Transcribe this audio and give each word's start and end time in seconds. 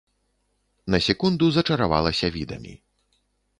На 0.95 0.99
секунду 1.09 1.51
зачаравалася 1.59 2.33
відамі. 2.39 2.73